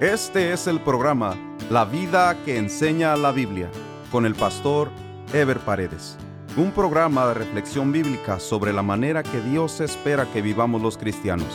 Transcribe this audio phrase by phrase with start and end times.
[0.00, 1.36] Este es el programa
[1.70, 3.70] La vida que enseña la Biblia
[4.10, 4.90] con el pastor
[5.32, 6.18] Ever Paredes.
[6.56, 11.46] Un programa de reflexión bíblica sobre la manera que Dios espera que vivamos los cristianos,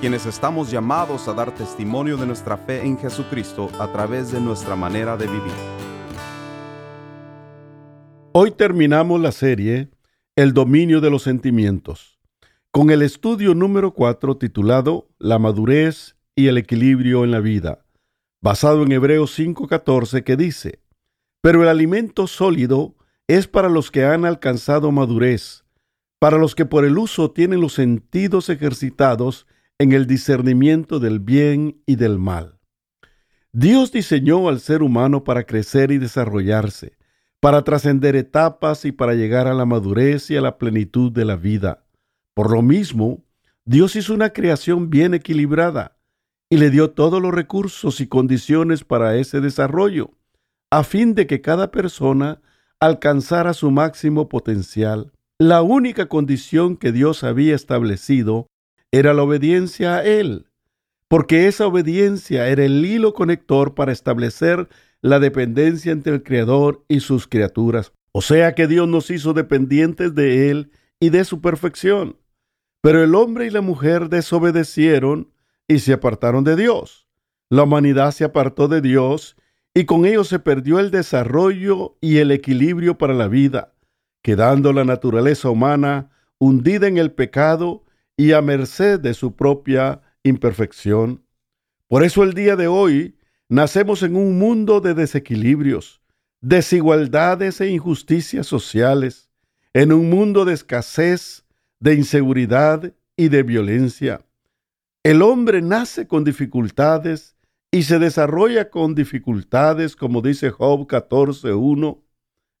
[0.00, 4.76] quienes estamos llamados a dar testimonio de nuestra fe en Jesucristo a través de nuestra
[4.76, 5.52] manera de vivir.
[8.30, 9.90] Hoy terminamos la serie
[10.36, 12.20] El dominio de los sentimientos,
[12.70, 17.86] con el estudio número 4 titulado La madurez y el equilibrio en la vida
[18.40, 20.80] basado en Hebreos 5:14 que dice,
[21.42, 25.64] pero el alimento sólido es para los que han alcanzado madurez,
[26.18, 29.46] para los que por el uso tienen los sentidos ejercitados
[29.78, 32.58] en el discernimiento del bien y del mal.
[33.52, 36.96] Dios diseñó al ser humano para crecer y desarrollarse,
[37.40, 41.36] para trascender etapas y para llegar a la madurez y a la plenitud de la
[41.36, 41.84] vida.
[42.34, 43.24] Por lo mismo,
[43.64, 45.97] Dios hizo una creación bien equilibrada,
[46.50, 50.10] y le dio todos los recursos y condiciones para ese desarrollo,
[50.70, 52.40] a fin de que cada persona
[52.80, 55.12] alcanzara su máximo potencial.
[55.38, 58.48] La única condición que Dios había establecido
[58.90, 60.46] era la obediencia a Él,
[61.08, 64.68] porque esa obediencia era el hilo conector para establecer
[65.00, 67.92] la dependencia entre el Creador y sus criaturas.
[68.12, 72.16] O sea que Dios nos hizo dependientes de Él y de su perfección.
[72.82, 75.28] Pero el hombre y la mujer desobedecieron
[75.68, 77.06] y se apartaron de Dios.
[77.50, 79.36] La humanidad se apartó de Dios
[79.74, 83.74] y con ello se perdió el desarrollo y el equilibrio para la vida,
[84.22, 87.84] quedando la naturaleza humana hundida en el pecado
[88.16, 91.22] y a merced de su propia imperfección.
[91.86, 93.16] Por eso el día de hoy
[93.48, 96.00] nacemos en un mundo de desequilibrios,
[96.40, 99.30] desigualdades e injusticias sociales,
[99.72, 101.44] en un mundo de escasez,
[101.80, 104.20] de inseguridad y de violencia.
[105.08, 107.34] El hombre nace con dificultades
[107.70, 112.02] y se desarrolla con dificultades, como dice Job 14.1.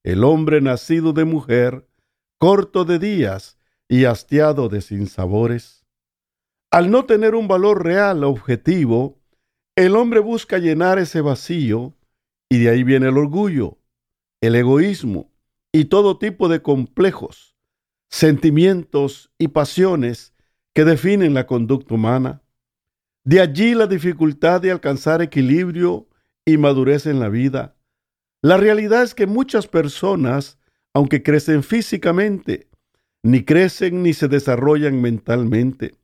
[0.02, 1.86] El hombre nacido de mujer,
[2.38, 5.84] corto de días y hastiado de sinsabores.
[6.70, 9.20] Al no tener un valor real objetivo,
[9.76, 11.98] el hombre busca llenar ese vacío
[12.48, 13.76] y de ahí viene el orgullo,
[14.40, 15.30] el egoísmo
[15.70, 17.58] y todo tipo de complejos,
[18.08, 20.32] sentimientos y pasiones
[20.74, 22.42] que definen la conducta humana.
[23.24, 26.08] De allí la dificultad de alcanzar equilibrio
[26.44, 27.76] y madurez en la vida.
[28.42, 30.58] La realidad es que muchas personas,
[30.94, 32.68] aunque crecen físicamente,
[33.22, 35.96] ni crecen ni se desarrollan mentalmente.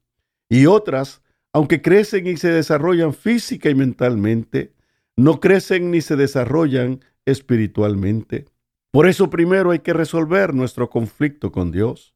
[0.49, 1.23] Y otras,
[1.53, 4.75] aunque crecen y se desarrollan física y mentalmente,
[5.17, 8.47] no crecen ni se desarrollan espiritualmente.
[8.91, 12.15] Por eso primero hay que resolver nuestro conflicto con Dios.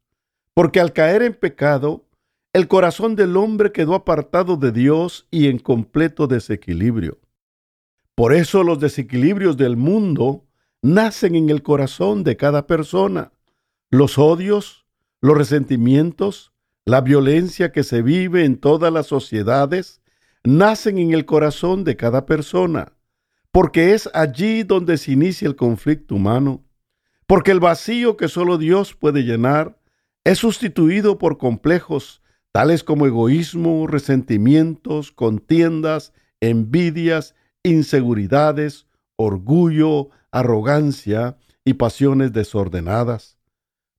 [0.54, 2.07] Porque al caer en pecado,
[2.52, 7.18] el corazón del hombre quedó apartado de Dios y en completo desequilibrio.
[8.14, 10.46] Por eso los desequilibrios del mundo
[10.82, 13.32] nacen en el corazón de cada persona.
[13.90, 14.86] Los odios,
[15.20, 16.52] los resentimientos,
[16.84, 20.00] la violencia que se vive en todas las sociedades,
[20.42, 22.92] nacen en el corazón de cada persona,
[23.52, 26.64] porque es allí donde se inicia el conflicto humano,
[27.26, 29.78] porque el vacío que solo Dios puede llenar
[30.24, 32.22] es sustituido por complejos
[32.52, 38.86] tales como egoísmo, resentimientos, contiendas, envidias, inseguridades,
[39.16, 43.38] orgullo, arrogancia y pasiones desordenadas.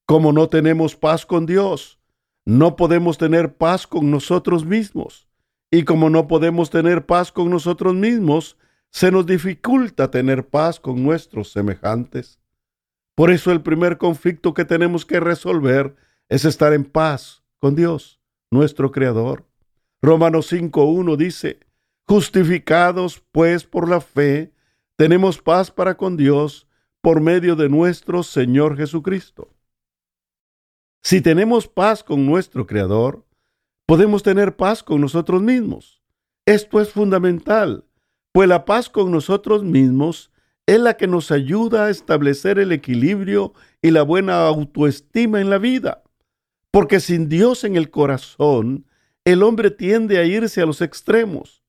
[0.06, 2.00] Como no tenemos paz con Dios,
[2.46, 5.28] no podemos tener paz con nosotros mismos.
[5.72, 8.58] Y como no podemos tener paz con nosotros mismos,
[8.92, 12.40] se nos dificulta tener paz con nuestros semejantes.
[13.14, 15.96] Por eso el primer conflicto que tenemos que resolver
[16.28, 18.19] es estar en paz con Dios
[18.52, 19.46] nuestro Creador.
[20.02, 21.60] Romanos 5.1 dice,
[22.08, 24.54] justificados pues por la fe,
[24.96, 26.68] tenemos paz para con Dios
[27.02, 29.50] por medio de nuestro Señor Jesucristo.
[31.02, 33.26] Si tenemos paz con nuestro Creador,
[33.86, 36.02] podemos tener paz con nosotros mismos.
[36.46, 37.86] Esto es fundamental,
[38.32, 40.32] pues la paz con nosotros mismos
[40.66, 45.58] es la que nos ayuda a establecer el equilibrio y la buena autoestima en la
[45.58, 46.04] vida.
[46.72, 48.86] Porque sin Dios en el corazón,
[49.26, 51.64] el hombre tiende a irse a los extremos.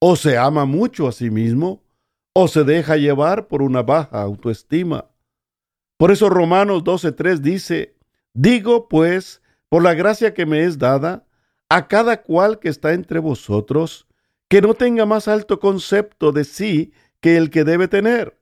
[0.00, 1.82] O se ama mucho a sí mismo,
[2.32, 5.10] o se deja llevar por una baja autoestima.
[5.96, 7.96] Por eso Romanos 12.3 dice,
[8.32, 11.26] digo pues, por la gracia que me es dada,
[11.68, 14.06] a cada cual que está entre vosotros,
[14.48, 18.40] que no tenga más alto concepto de sí que el que debe tener,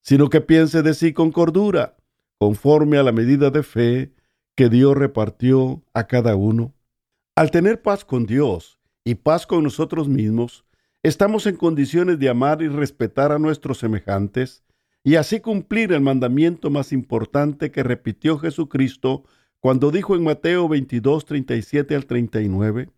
[0.00, 1.96] sino que piense de sí con cordura,
[2.38, 4.12] conforme a la medida de fe
[4.56, 6.74] que Dios repartió a cada uno.
[7.34, 10.64] Al tener paz con Dios y paz con nosotros mismos,
[11.02, 14.62] estamos en condiciones de amar y respetar a nuestros semejantes
[15.02, 19.24] y así cumplir el mandamiento más importante que repitió Jesucristo
[19.60, 22.90] cuando dijo en Mateo 22, 37 al 39,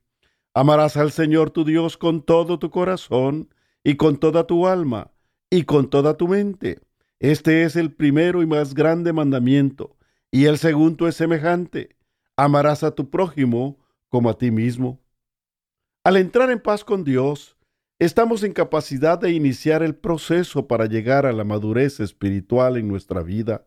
[0.55, 3.49] Amarás al Señor tu Dios con todo tu corazón
[3.83, 5.11] y con toda tu alma
[5.49, 6.81] y con toda tu mente.
[7.21, 9.97] Este es el primero y más grande mandamiento,
[10.33, 11.95] y el segundo es semejante.
[12.37, 14.99] Amarás a tu prójimo como a ti mismo.
[16.03, 17.57] Al entrar en paz con Dios,
[17.99, 23.23] estamos en capacidad de iniciar el proceso para llegar a la madurez espiritual en nuestra
[23.23, 23.67] vida.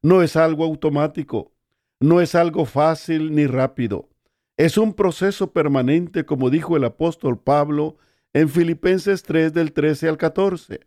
[0.00, 1.52] No es algo automático,
[2.00, 4.08] no es algo fácil ni rápido.
[4.56, 7.96] Es un proceso permanente, como dijo el apóstol Pablo
[8.32, 10.80] en Filipenses 3 del 13 al 14.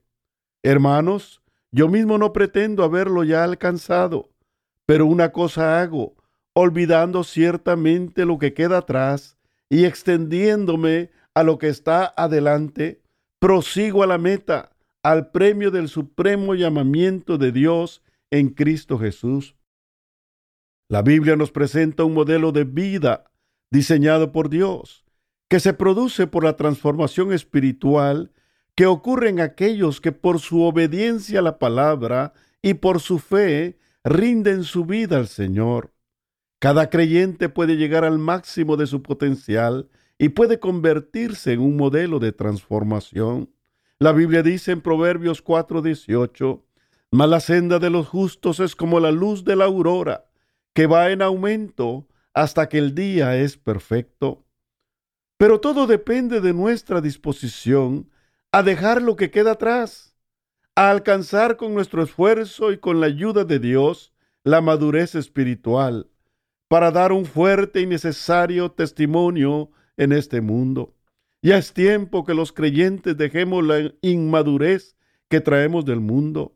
[0.64, 4.30] Hermanos, yo mismo no pretendo haberlo ya alcanzado,
[4.90, 6.16] pero una cosa hago,
[6.54, 9.38] olvidando ciertamente lo que queda atrás
[9.70, 13.04] y extendiéndome a lo que está adelante,
[13.38, 14.72] prosigo a la meta,
[15.04, 18.02] al premio del supremo llamamiento de Dios
[18.32, 19.56] en Cristo Jesús.
[20.88, 23.26] La Biblia nos presenta un modelo de vida
[23.70, 25.06] diseñado por Dios,
[25.50, 28.32] que se produce por la transformación espiritual
[28.74, 32.34] que ocurre en aquellos que por su obediencia a la palabra
[32.64, 35.94] y por su fe rinden su vida al Señor.
[36.60, 42.20] Cada creyente puede llegar al máximo de su potencial y puede convertirse en un modelo
[42.20, 43.50] de transformación.
[43.98, 46.64] La Biblia dice en Proverbios 4:18,
[47.12, 50.30] Mas la senda de los justos es como la luz de la aurora,
[50.74, 54.46] que va en aumento hasta que el día es perfecto.
[55.38, 58.10] Pero todo depende de nuestra disposición
[58.52, 60.09] a dejar lo que queda atrás,
[60.80, 64.14] a alcanzar con nuestro esfuerzo y con la ayuda de Dios
[64.46, 66.10] la madurez espiritual,
[66.70, 70.96] para dar un fuerte y necesario testimonio en este mundo.
[71.42, 74.96] Ya es tiempo que los creyentes dejemos la inmadurez
[75.28, 76.56] que traemos del mundo,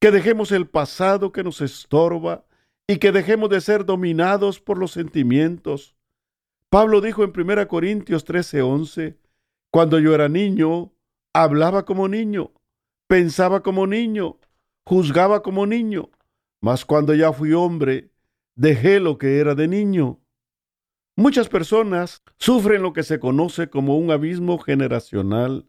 [0.00, 2.44] que dejemos el pasado que nos estorba
[2.86, 5.96] y que dejemos de ser dominados por los sentimientos.
[6.68, 9.16] Pablo dijo en 1 Corintios 13:11,
[9.70, 10.92] cuando yo era niño,
[11.32, 12.52] hablaba como niño,
[13.12, 14.38] pensaba como niño,
[14.86, 16.08] juzgaba como niño,
[16.62, 18.10] mas cuando ya fui hombre,
[18.56, 20.18] dejé lo que era de niño.
[21.14, 25.68] Muchas personas sufren lo que se conoce como un abismo generacional.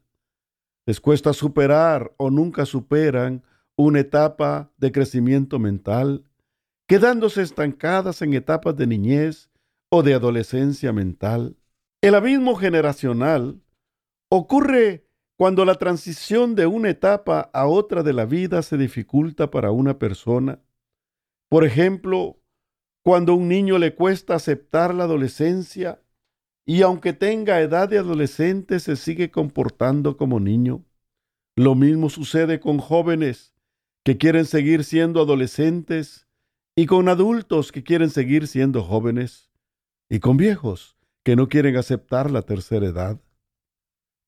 [0.86, 3.44] Les cuesta superar o nunca superan
[3.75, 6.24] una etapa de crecimiento mental
[6.88, 9.50] quedándose estancadas en etapas de niñez
[9.90, 11.57] o de adolescencia mental.
[12.01, 13.62] El abismo generacional
[14.30, 15.03] ocurre
[15.44, 20.00] cuando la transición de una etapa a otra de la vida se dificulta para una
[20.00, 20.62] persona.
[21.50, 22.40] Por ejemplo,
[23.04, 26.01] cuando a un niño le cuesta aceptar la adolescencia
[26.66, 30.86] y aunque tenga edad de adolescente se sigue comportando como niño.
[31.57, 33.54] Lo mismo sucede con jóvenes
[34.06, 36.25] que quieren seguir siendo adolescentes
[36.74, 39.51] y con adultos que quieren seguir siendo jóvenes,
[40.10, 43.19] y con viejos que no quieren aceptar la tercera edad.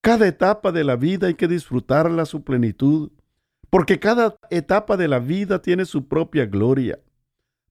[0.05, 3.09] Cada etapa de la vida hay que disfrutarla a su plenitud,
[3.71, 6.99] porque cada etapa de la vida tiene su propia gloria.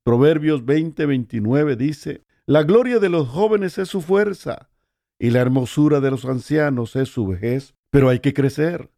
[0.02, 4.68] Proverbios 20:29 dice, La gloria de los jóvenes es su fuerza,
[5.16, 8.90] y la hermosura de los ancianos es su vejez, pero hay que crecer.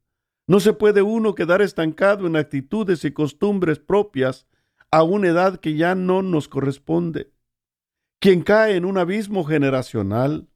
[0.47, 4.47] No se puede uno quedar estancado en actitudes y costumbres propias
[4.91, 7.33] a una edad que ya no nos corresponde.
[8.19, 10.49] Quien cae en un abismo generacional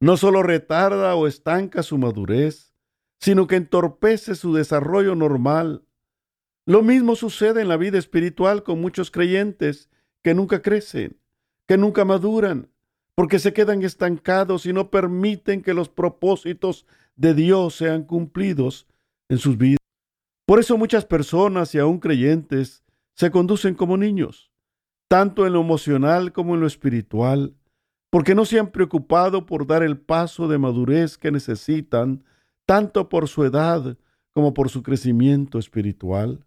[0.00, 2.74] no solo retarda o estanca su madurez,
[3.20, 5.84] sino que entorpece su desarrollo normal.
[6.66, 9.90] Lo mismo sucede en la vida espiritual con muchos creyentes
[10.22, 11.20] que nunca crecen,
[11.68, 12.70] que nunca maduran,
[13.14, 18.86] porque se quedan estancados y no permiten que los propósitos de Dios sean cumplidos
[19.28, 19.78] en sus vidas.
[20.46, 22.82] Por eso muchas personas y aún creyentes
[23.14, 24.50] se conducen como niños,
[25.08, 27.54] tanto en lo emocional como en lo espiritual,
[28.10, 32.24] porque no se han preocupado por dar el paso de madurez que necesitan,
[32.66, 33.96] tanto por su edad
[34.32, 36.44] como por su crecimiento espiritual.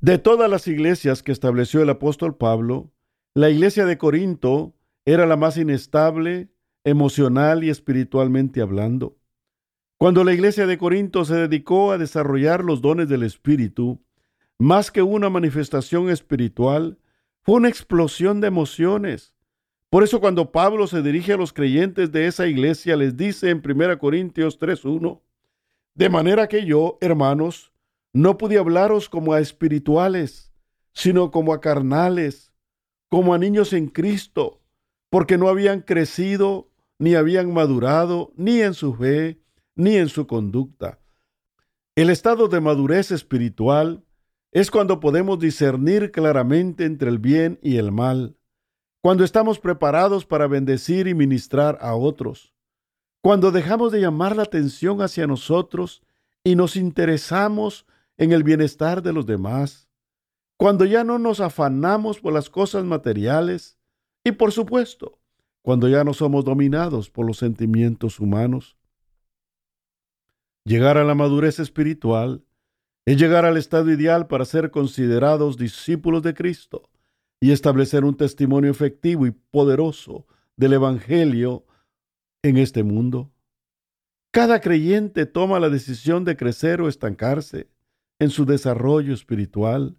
[0.00, 2.90] De todas las iglesias que estableció el apóstol Pablo,
[3.34, 4.74] la iglesia de Corinto
[5.06, 6.50] era la más inestable,
[6.84, 9.16] emocional y espiritualmente hablando.
[9.98, 14.02] Cuando la iglesia de Corinto se dedicó a desarrollar los dones del Espíritu,
[14.58, 16.98] más que una manifestación espiritual,
[17.42, 19.33] fue una explosión de emociones.
[19.94, 23.62] Por eso cuando Pablo se dirige a los creyentes de esa iglesia, les dice en
[23.64, 25.20] 1 Corintios 3.1,
[25.94, 27.72] de manera que yo, hermanos,
[28.12, 30.52] no pude hablaros como a espirituales,
[30.94, 32.52] sino como a carnales,
[33.08, 34.60] como a niños en Cristo,
[35.10, 39.38] porque no habían crecido, ni habían madurado, ni en su fe,
[39.76, 40.98] ni en su conducta.
[41.94, 44.04] El estado de madurez espiritual
[44.50, 48.36] es cuando podemos discernir claramente entre el bien y el mal,
[49.04, 52.54] cuando estamos preparados para bendecir y ministrar a otros,
[53.20, 56.00] cuando dejamos de llamar la atención hacia nosotros
[56.42, 57.84] y nos interesamos
[58.16, 59.90] en el bienestar de los demás,
[60.56, 63.76] cuando ya no nos afanamos por las cosas materiales
[64.24, 65.18] y por supuesto,
[65.60, 68.78] cuando ya no somos dominados por los sentimientos humanos.
[70.64, 72.42] Llegar a la madurez espiritual
[73.04, 76.88] es llegar al estado ideal para ser considerados discípulos de Cristo
[77.44, 81.66] y establecer un testimonio efectivo y poderoso del Evangelio
[82.42, 83.34] en este mundo.
[84.30, 87.68] Cada creyente toma la decisión de crecer o estancarse
[88.18, 89.98] en su desarrollo espiritual.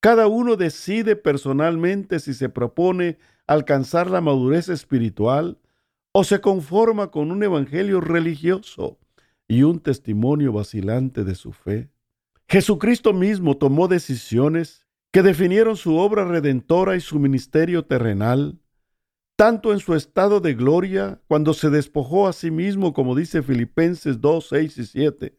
[0.00, 5.60] Cada uno decide personalmente si se propone alcanzar la madurez espiritual
[6.10, 8.98] o se conforma con un evangelio religioso
[9.46, 11.88] y un testimonio vacilante de su fe.
[12.48, 18.60] Jesucristo mismo tomó decisiones que definieron su obra redentora y su ministerio terrenal,
[19.36, 24.20] tanto en su estado de gloria, cuando se despojó a sí mismo, como dice Filipenses
[24.20, 25.38] 2, 6 y 7,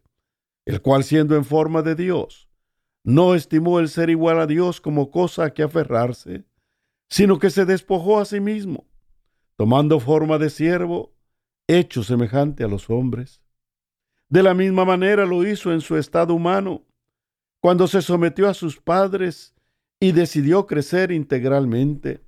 [0.65, 2.49] el cual siendo en forma de Dios,
[3.03, 6.45] no estimó el ser igual a Dios como cosa a que aferrarse,
[7.09, 8.87] sino que se despojó a sí mismo,
[9.55, 11.13] tomando forma de siervo,
[11.67, 13.41] hecho semejante a los hombres.
[14.29, 16.85] De la misma manera lo hizo en su estado humano,
[17.61, 19.53] cuando se sometió a sus padres
[20.01, 22.25] y decidió crecer integralmente.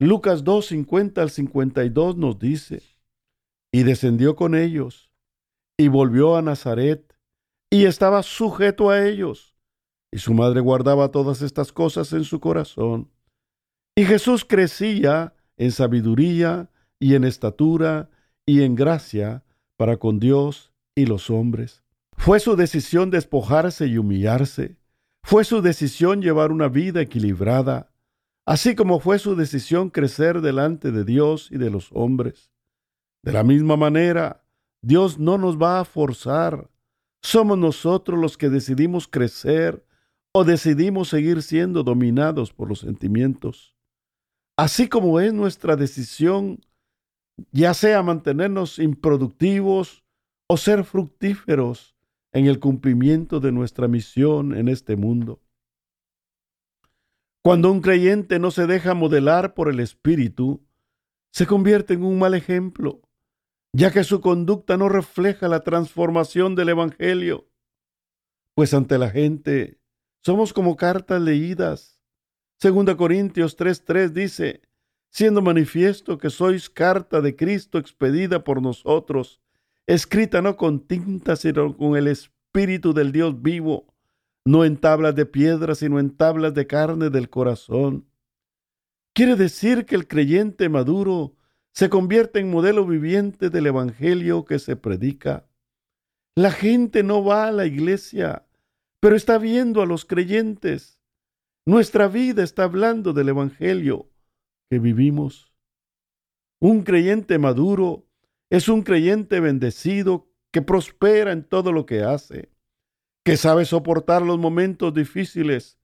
[0.00, 2.82] Lucas 2, 50 al 52 nos dice,
[3.70, 5.10] y descendió con ellos,
[5.78, 7.14] y volvió a Nazaret,
[7.70, 9.54] y estaba sujeto a ellos,
[10.10, 13.10] y su madre guardaba todas estas cosas en su corazón.
[13.94, 18.08] Y Jesús crecía en sabiduría y en estatura
[18.46, 19.44] y en gracia
[19.76, 21.82] para con Dios y los hombres.
[22.16, 24.79] Fue su decisión despojarse y humillarse.
[25.22, 27.92] Fue su decisión llevar una vida equilibrada,
[28.46, 32.50] así como fue su decisión crecer delante de Dios y de los hombres.
[33.22, 34.44] De la misma manera,
[34.82, 36.70] Dios no nos va a forzar.
[37.22, 39.84] Somos nosotros los que decidimos crecer
[40.32, 43.76] o decidimos seguir siendo dominados por los sentimientos.
[44.56, 46.60] Así como es nuestra decisión,
[47.52, 50.02] ya sea mantenernos improductivos
[50.48, 51.96] o ser fructíferos
[52.32, 55.40] en el cumplimiento de nuestra misión en este mundo.
[57.42, 60.62] Cuando un creyente no se deja modelar por el Espíritu,
[61.32, 63.00] se convierte en un mal ejemplo,
[63.72, 67.48] ya que su conducta no refleja la transformación del Evangelio.
[68.54, 69.80] Pues ante la gente
[70.22, 72.02] somos como cartas leídas.
[72.58, 74.60] Segunda Corintios 3:3 dice,
[75.10, 79.40] siendo manifiesto que sois carta de Cristo expedida por nosotros,
[79.94, 83.92] escrita no con tinta, sino con el Espíritu del Dios vivo,
[84.46, 88.08] no en tablas de piedra, sino en tablas de carne del corazón.
[89.12, 91.34] Quiere decir que el creyente maduro
[91.74, 95.48] se convierte en modelo viviente del Evangelio que se predica.
[96.36, 98.46] La gente no va a la iglesia,
[99.00, 101.00] pero está viendo a los creyentes.
[101.66, 104.08] Nuestra vida está hablando del Evangelio
[104.70, 105.52] que vivimos.
[106.60, 108.06] Un creyente maduro
[108.50, 112.50] es un creyente bendecido que prospera en todo lo que hace,
[113.24, 115.78] que sabe soportar los momentos difíciles,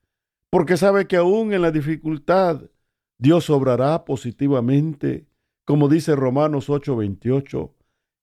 [0.50, 2.70] porque sabe que aún en la dificultad
[3.18, 5.28] Dios obrará positivamente,
[5.64, 7.72] como dice Romanos 8:28,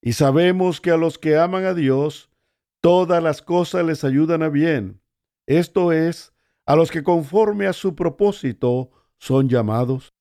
[0.01, 2.29] y sabemos que a los que aman a Dios,
[2.81, 5.01] todas las cosas les ayudan a bien,
[5.47, 6.33] esto es,
[6.65, 10.13] a los que conforme a su propósito son llamados.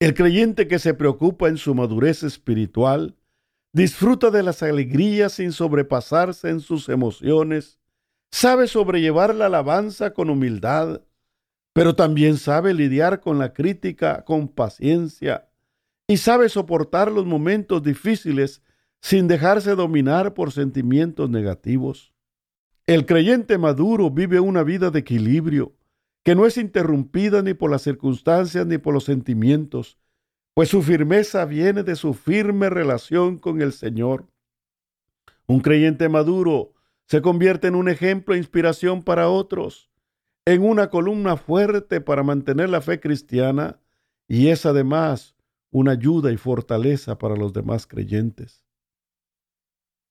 [0.00, 3.16] El creyente que se preocupa en su madurez espiritual,
[3.72, 7.78] disfruta de las alegrías sin sobrepasarse en sus emociones,
[8.30, 11.02] sabe sobrellevar la alabanza con humildad,
[11.72, 15.48] pero también sabe lidiar con la crítica con paciencia
[16.08, 18.62] y sabe soportar los momentos difíciles
[19.00, 22.12] sin dejarse dominar por sentimientos negativos.
[22.86, 25.76] El creyente maduro vive una vida de equilibrio,
[26.24, 29.99] que no es interrumpida ni por las circunstancias ni por los sentimientos,
[30.60, 34.26] pues su firmeza viene de su firme relación con el Señor.
[35.46, 36.74] Un creyente maduro
[37.06, 39.90] se convierte en un ejemplo e inspiración para otros,
[40.44, 43.80] en una columna fuerte para mantener la fe cristiana
[44.28, 45.34] y es además
[45.70, 48.62] una ayuda y fortaleza para los demás creyentes.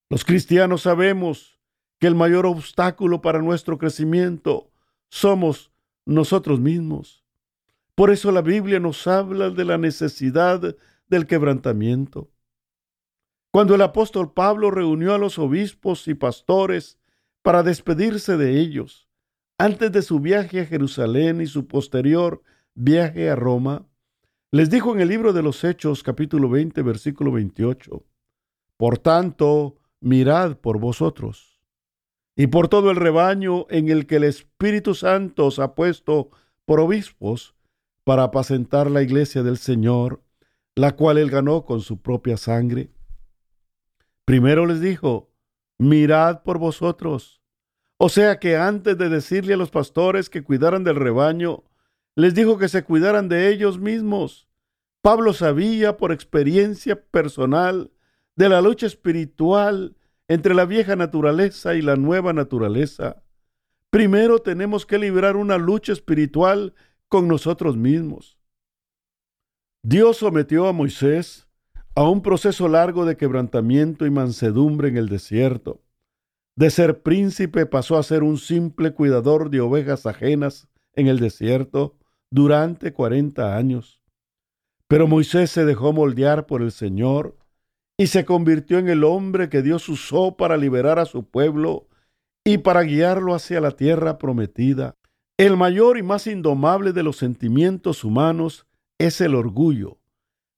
[0.09, 1.59] Los cristianos sabemos
[1.99, 4.71] que el mayor obstáculo para nuestro crecimiento
[5.09, 5.71] somos
[6.07, 7.18] nosotros mismos.
[7.99, 10.77] Por eso la Biblia nos habla de la necesidad
[11.09, 12.31] del quebrantamiento.
[13.51, 16.97] Cuando el apóstol Pablo reunió a los obispos y pastores
[17.41, 19.09] para despedirse de ellos,
[19.57, 22.41] antes de su viaje a Jerusalén y su posterior
[22.73, 23.85] viaje a Roma,
[24.49, 28.05] les dijo en el libro de los Hechos capítulo 20 versículo 28,
[28.77, 31.59] Por tanto, mirad por vosotros
[32.37, 36.29] y por todo el rebaño en el que el Espíritu Santo os ha puesto
[36.63, 37.58] por obispos
[38.09, 40.23] para apacentar la iglesia del Señor,
[40.73, 42.89] la cual él ganó con su propia sangre.
[44.25, 45.29] Primero les dijo,
[45.77, 47.39] mirad por vosotros.
[47.97, 51.65] O sea que antes de decirle a los pastores que cuidaran del rebaño,
[52.15, 54.49] les dijo que se cuidaran de ellos mismos.
[55.03, 57.91] Pablo sabía por experiencia personal
[58.35, 59.97] de la lucha espiritual
[60.27, 63.21] entre la vieja naturaleza y la nueva naturaleza.
[63.91, 66.73] Primero tenemos que librar una lucha espiritual
[67.09, 68.37] con nosotros mismos.
[69.83, 71.47] Dios sometió a Moisés
[71.95, 75.81] a un proceso largo de quebrantamiento y mansedumbre en el desierto.
[76.55, 81.97] De ser príncipe pasó a ser un simple cuidador de ovejas ajenas en el desierto
[82.31, 84.01] durante cuarenta años.
[84.87, 87.37] Pero Moisés se dejó moldear por el Señor
[87.97, 91.87] y se convirtió en el hombre que Dios usó para liberar a su pueblo
[92.45, 94.95] y para guiarlo hacia la tierra prometida.
[95.39, 98.67] El mayor y más indomable de los sentimientos humanos
[98.97, 99.97] es el orgullo.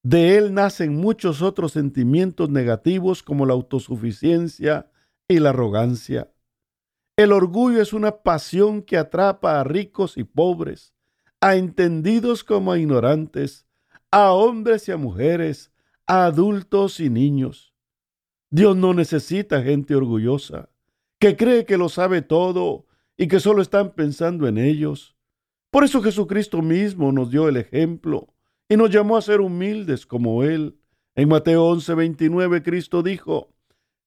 [0.02, 4.90] De él nacen muchos otros sentimientos negativos como la autosuficiencia
[5.28, 6.32] y la arrogancia.
[7.16, 10.96] El orgullo es una pasión que atrapa a ricos y pobres,
[11.42, 13.68] a entendidos como a ignorantes,
[14.10, 15.72] a hombres y a mujeres,
[16.08, 17.76] a adultos y niños.
[18.50, 20.70] Dios no necesita gente orgullosa,
[21.20, 22.88] que cree que lo sabe todo
[23.22, 25.16] y que solo están pensando en ellos.
[25.70, 28.34] Por eso Jesucristo mismo nos dio el ejemplo
[28.68, 30.80] y nos llamó a ser humildes como Él.
[31.14, 33.54] En Mateo 11, 29, Cristo dijo,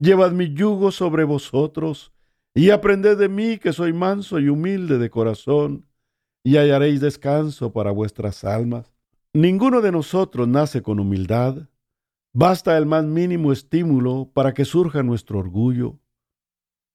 [0.01, 2.13] Llevad mi yugo sobre vosotros
[2.57, 5.87] y aprended de mí que soy manso y humilde de corazón,
[6.43, 8.93] y hallaréis descanso para vuestras almas.
[9.33, 11.69] Ninguno de nosotros nace con humildad,
[12.37, 16.01] Basta el más mínimo estímulo para que surja nuestro orgullo.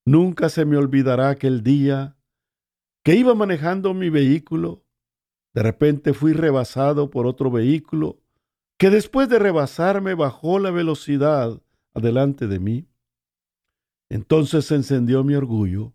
[0.09, 2.17] Nunca se me olvidará aquel día
[3.03, 4.83] que iba manejando mi vehículo.
[5.53, 8.17] De repente fui rebasado por otro vehículo
[8.79, 11.61] que después de rebasarme bajó la velocidad
[11.93, 12.87] adelante de mí.
[14.09, 15.93] Entonces se encendió mi orgullo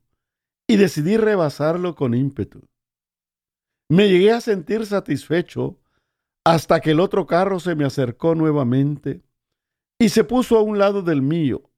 [0.68, 2.60] y decidí rebasarlo con ímpetu.
[3.88, 5.80] Me llegué a sentir satisfecho
[6.44, 9.24] hasta que el otro carro se me acercó nuevamente
[9.98, 11.68] y se puso a un lado del mío.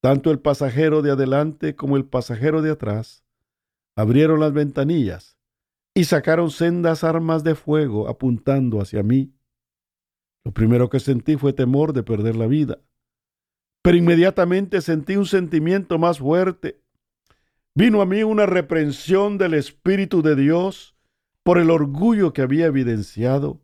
[0.00, 3.24] Tanto el pasajero de adelante como el pasajero de atrás
[3.96, 5.38] abrieron las ventanillas
[5.94, 9.34] y sacaron sendas armas de fuego apuntando hacia mí.
[10.44, 12.78] Lo primero que sentí fue temor de perder la vida,
[13.82, 16.82] pero inmediatamente sentí un sentimiento más fuerte.
[17.74, 20.96] Vino a mí una reprensión del Espíritu de Dios
[21.42, 23.60] por el orgullo que había evidenciado.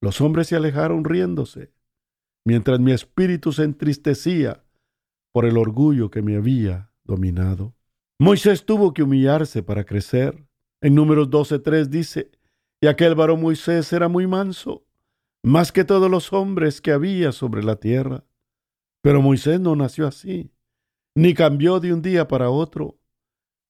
[0.00, 1.72] Los hombres se alejaron riéndose
[2.44, 4.64] mientras mi espíritu se entristecía
[5.32, 7.74] por el orgullo que me había dominado.
[8.18, 10.46] Moisés tuvo que humillarse para crecer.
[10.80, 12.30] En números 12.3 dice,
[12.80, 14.84] y aquel varón Moisés era muy manso,
[15.42, 18.24] más que todos los hombres que había sobre la tierra.
[19.02, 20.52] Pero Moisés no nació así,
[21.14, 22.98] ni cambió de un día para otro.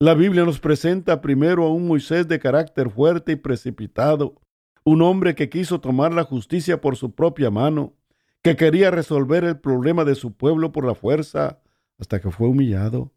[0.01, 4.41] La Biblia nos presenta primero a un Moisés de carácter fuerte y precipitado,
[4.85, 7.95] un hombre que quiso tomar la justicia por su propia mano,
[8.43, 11.61] que quería resolver el problema de su pueblo por la fuerza
[11.99, 13.13] hasta que fue humillado.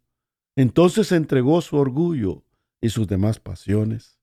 [0.56, 2.44] Entonces entregó su orgullo
[2.80, 4.20] y sus demás pasiones.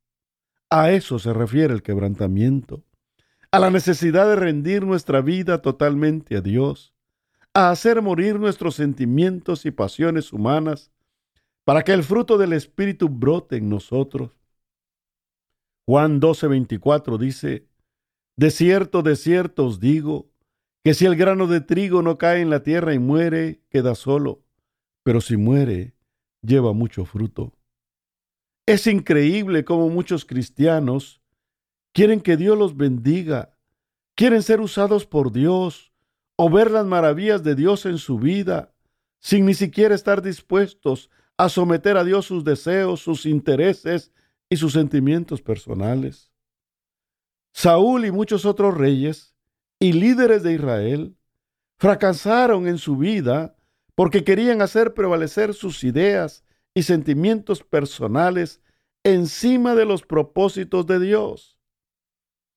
[0.71, 2.85] A eso se refiere el quebrantamiento,
[3.51, 6.95] a la necesidad de rendir nuestra vida totalmente a Dios,
[7.53, 10.91] a hacer morir nuestros sentimientos y pasiones humanas
[11.65, 14.31] para que el fruto del Espíritu brote en nosotros.
[15.85, 17.69] Juan 12:24 dice,
[18.37, 20.32] De cierto, de cierto os digo,
[20.85, 24.43] que si el grano de trigo no cae en la tierra y muere, queda solo,
[25.03, 25.95] pero si muere,
[26.43, 27.53] lleva mucho fruto.
[28.67, 31.23] Es increíble cómo muchos cristianos
[31.93, 33.57] quieren que Dios los bendiga,
[34.17, 35.93] quieren ser usados por Dios
[36.37, 38.75] o ver las maravillas de Dios en su vida,
[39.21, 44.13] sin ni siquiera estar dispuestos a someter a Dios sus deseos, sus intereses
[44.49, 46.33] y sus sentimientos personales.
[47.53, 49.32] Saúl y muchos otros reyes
[49.83, 51.17] y líderes de Israel
[51.77, 53.57] fracasaron en su vida
[53.97, 58.61] porque querían hacer prevalecer sus ideas y sentimientos personales
[59.03, 61.59] encima de los propósitos de Dios.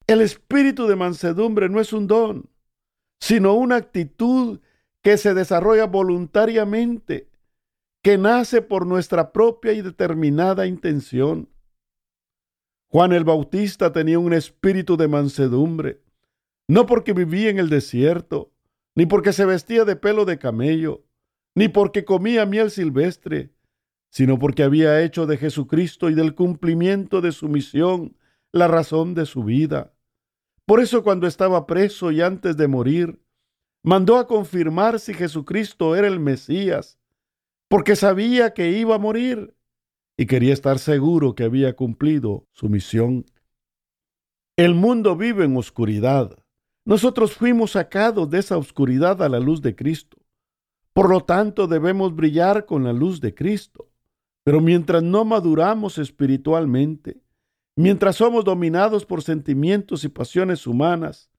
[0.06, 2.48] El espíritu de mansedumbre no es un don,
[3.20, 4.60] sino una actitud
[5.02, 7.32] que se desarrolla voluntariamente,
[8.04, 11.50] que nace por nuestra propia y determinada intención.
[12.90, 16.05] Juan el Bautista tenía un espíritu de mansedumbre,
[16.68, 18.52] no porque vivía en el desierto,
[18.96, 21.06] ni porque se vestía de pelo de camello,
[21.56, 23.54] ni porque comía miel silvestre,
[24.10, 28.16] sino porque había hecho de Jesucristo y del cumplimiento de su misión
[28.52, 29.94] la razón de su vida.
[30.66, 33.22] Por eso cuando estaba preso y antes de morir,
[33.84, 36.98] mandó a confirmar si Jesucristo era el Mesías,
[37.68, 39.56] porque sabía que iba a morir
[40.18, 43.26] y quería estar seguro que había cumplido su misión.
[44.58, 46.45] El mundo vive en oscuridad.
[46.86, 50.18] Nosotros fuimos sacados de esa oscuridad a la luz de Cristo.
[50.94, 53.90] Por lo tanto, debemos brillar con la luz de Cristo.
[54.44, 57.20] Pero mientras no maduramos espiritualmente,
[57.76, 61.32] mientras somos dominados por sentimientos y pasiones humanas,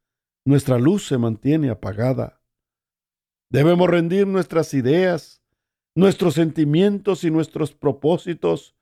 [0.45, 2.41] nuestra luz se mantiene apagada.
[3.49, 5.41] Debemos rendir nuestras ideas,
[5.95, 8.75] nuestros sentimientos y nuestros propósitos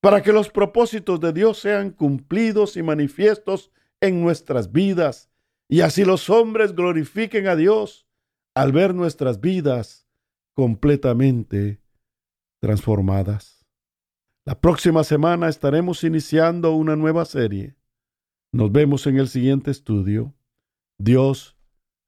[0.00, 5.27] para que los propósitos de Dios sean cumplidos y manifiestos en nuestras vidas
[5.68, 8.08] y así los hombres glorifiquen a Dios
[8.54, 10.08] al ver nuestras vidas
[10.54, 11.80] completamente
[12.60, 13.66] transformadas.
[14.44, 17.76] La próxima semana estaremos iniciando una nueva serie.
[18.50, 20.34] Nos vemos en el siguiente estudio.
[20.98, 21.56] Dios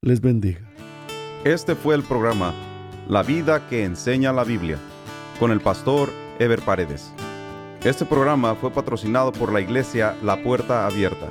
[0.02, 0.68] les bendiga.
[1.44, 2.54] Este fue el programa
[3.08, 4.78] La vida que enseña la Biblia
[5.38, 7.12] con el pastor Ever Paredes.
[7.84, 11.30] Este programa fue patrocinado por la iglesia La Puerta Abierta,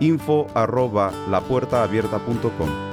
[0.00, 2.89] info arroba lapuertaabierta.com.